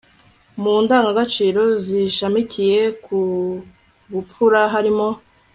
[0.61, 3.19] mu ndangagaciro zishamikiye ku
[4.11, 5.07] bupfura harimo